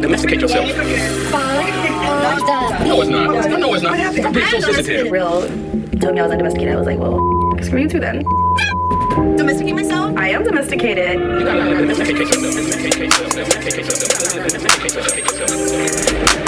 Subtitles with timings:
[0.00, 0.66] gotta domesticate yourself.
[2.86, 3.58] No, it's not.
[3.58, 3.98] No, it's not.
[3.98, 5.10] I'm being so sensitive.
[5.10, 5.42] Real
[6.00, 6.74] told me I was undomesticated.
[6.74, 7.18] I was like, well,
[7.62, 8.22] screw you too then.
[9.36, 10.16] Domesticate myself?
[10.16, 11.18] I am domesticated.
[11.18, 12.42] You gotta domesticate yourself.
[12.42, 13.34] Domesticate yourself.
[13.34, 14.12] Domesticate yourself.
[14.52, 16.38] Domesticate yourself.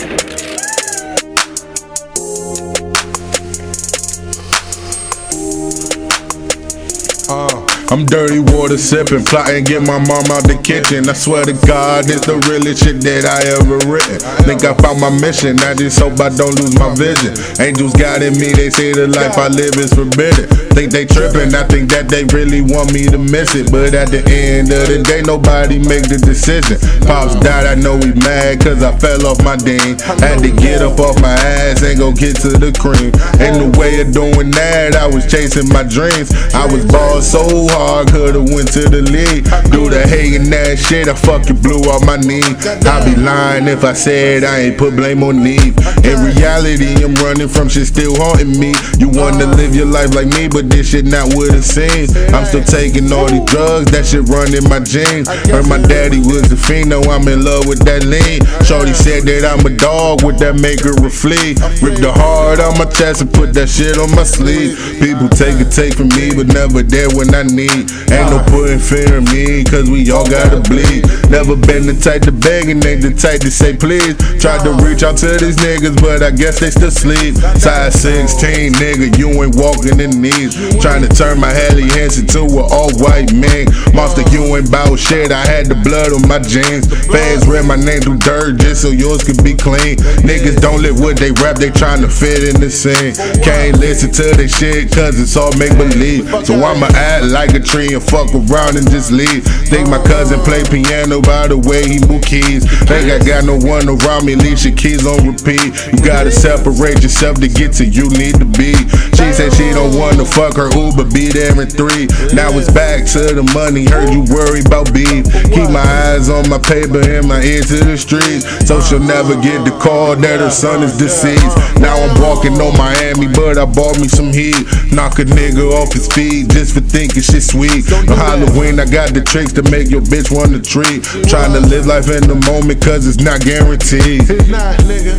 [7.31, 7.60] Uh,
[7.91, 11.11] I'm dirty water sipping, plotting get my mom out the kitchen.
[11.11, 14.23] I swear to God, it's the realest shit that I ever written.
[14.47, 17.35] Think I found my mission, I just hope I don't lose my vision.
[17.59, 20.47] Angels guiding me, they say the life I live is forbidden.
[20.71, 23.75] Think they tripping, I think that they really want me to miss it.
[23.75, 26.79] But at the end of the day, nobody make the decision.
[27.11, 29.99] Pops died, I know he mad, cause I fell off my dean.
[30.23, 33.11] Had to get up off my ass and go get to the cream.
[33.43, 36.31] Ain't no way of doing that, I was chasing my dreams.
[36.55, 37.80] I was ball so hard,
[38.11, 39.45] could've went to the league.
[39.71, 42.45] Do the hating that shit, I fucking blew off my knee.
[42.85, 45.77] I'd be lying if I said I ain't put blame on Eve.
[46.05, 48.75] In reality, I'm running from shit still haunting me.
[48.99, 52.17] You wanna live your life like me, but this shit not what it seems.
[52.35, 55.29] I'm still taking all these drugs, that shit run in my jeans.
[55.49, 58.45] Heard my daddy was a fiend, now I'm in love with that lean.
[58.65, 61.57] Shorty said that I'm a dog, with that make her a flea.
[61.81, 64.77] Rip the heart on my chest and put that shit on my sleeve.
[65.01, 67.70] People take a take from me, but never there when I need.
[67.71, 71.07] Ain't no putting fear in me, cause we all gotta bleed.
[71.31, 74.19] Never been the type to beg and ain't the type to say please.
[74.43, 77.37] Tried to reach out to these niggas, but I guess they still sleep.
[77.63, 80.59] Size 16, nigga, you ain't walking in knees.
[80.83, 83.71] Trying to turn my Helly Hansen to an all white man.
[83.95, 86.91] Monsta, you ain't bout shit, I had the blood on my jeans.
[87.07, 89.95] Fans read my name through dirt just so yours could be clean.
[90.27, 93.15] Niggas don't live what they rap, they trying to fit in the scene.
[93.43, 96.27] Can't listen to this shit, cause it's all make believe.
[96.45, 99.45] So I'ma act like a tree and fuck around and just leave.
[99.69, 102.65] Think my cousin play piano by the way he move keys.
[102.89, 105.73] Think I got no one around me, leave your keys on repeat.
[105.93, 108.75] You gotta separate yourself to get to you need to be.
[109.17, 112.09] She said she don't wanna fuck her Uber, be there in three.
[112.33, 115.27] Now it's back to the money, heard you worry about beef.
[115.53, 115.85] Keep my
[116.29, 118.45] on my paper and my ear to the streets.
[118.67, 121.57] So she'll never get the call that her son is deceased.
[121.81, 124.59] Now I'm walking on Miami, but I bought me some heat.
[124.93, 127.89] Knock a nigga off his feet just for thinking shit sweet.
[128.07, 131.05] No Halloween, I got the tricks to make your bitch wanna treat.
[131.31, 134.29] Trying to live life in the moment, cause it's not guaranteed.
[134.29, 135.17] It's not, nigga.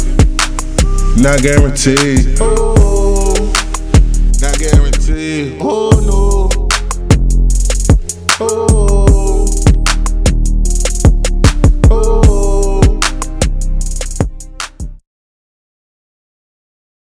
[1.18, 2.38] Not guaranteed.
[2.42, 2.81] Oh.